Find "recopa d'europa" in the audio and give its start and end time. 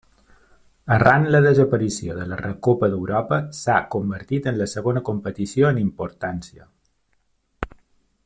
2.39-3.39